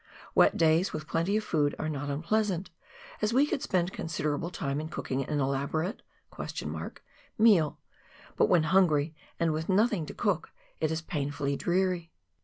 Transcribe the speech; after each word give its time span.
"Wet 0.33 0.57
days 0.57 0.93
with 0.93 1.05
plenty 1.07 1.37
of 1.37 1.43
food 1.43 1.75
are 1.77 1.87
not 1.87 2.09
unpleasant, 2.09 2.71
as 3.21 3.33
we 3.33 3.45
could 3.45 3.61
spend 3.61 3.93
considerable 3.93 4.49
time 4.49 4.81
in 4.81 4.89
cooking 4.89 5.23
an 5.23 5.39
elaborate(?) 5.39 6.01
meal, 7.37 7.77
but 8.35 8.49
when 8.49 8.63
hungry 8.63 9.13
and 9.39 9.53
with 9.53 9.69
nothing 9.69 10.07
to 10.07 10.15
cook 10.15 10.49
it 10.79 10.89
is 10.89 11.03
painfully 11.03 11.55
dreary. 11.55 12.09